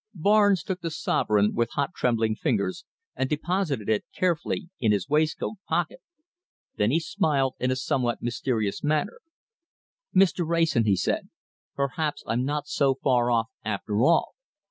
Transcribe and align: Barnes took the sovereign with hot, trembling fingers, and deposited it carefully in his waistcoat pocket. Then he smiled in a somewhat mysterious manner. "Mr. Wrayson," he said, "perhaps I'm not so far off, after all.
Barnes 0.15 0.63
took 0.63 0.81
the 0.81 0.89
sovereign 0.89 1.53
with 1.53 1.73
hot, 1.73 1.91
trembling 1.95 2.35
fingers, 2.35 2.85
and 3.15 3.29
deposited 3.29 3.87
it 3.87 4.03
carefully 4.15 4.67
in 4.79 4.91
his 4.91 5.07
waistcoat 5.07 5.57
pocket. 5.69 6.01
Then 6.75 6.89
he 6.89 6.99
smiled 6.99 7.53
in 7.59 7.69
a 7.69 7.75
somewhat 7.75 8.19
mysterious 8.19 8.83
manner. 8.83 9.19
"Mr. 10.15 10.43
Wrayson," 10.43 10.85
he 10.85 10.95
said, 10.95 11.29
"perhaps 11.75 12.23
I'm 12.25 12.43
not 12.43 12.65
so 12.65 12.95
far 12.95 13.29
off, 13.29 13.51
after 13.63 14.01
all. 14.01 14.33